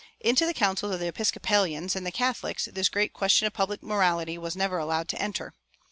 Into 0.19 0.47
the 0.47 0.53
councils 0.55 0.95
of 0.95 0.99
the 0.99 1.05
Episcopalians 1.09 1.95
and 1.95 2.07
the 2.07 2.11
Catholics 2.11 2.65
this 2.73 2.89
great 2.89 3.13
question 3.13 3.45
of 3.45 3.53
public 3.53 3.83
morality 3.83 4.35
was 4.35 4.55
never 4.55 4.79
allowed 4.79 5.07
to 5.09 5.21
enter. 5.21 5.53